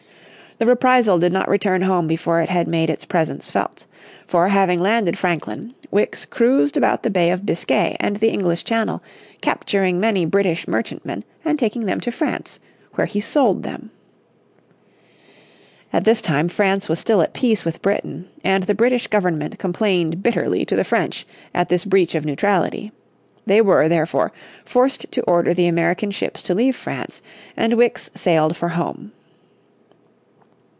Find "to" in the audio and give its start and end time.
12.01-12.11, 20.65-20.75, 25.11-25.23, 26.43-26.53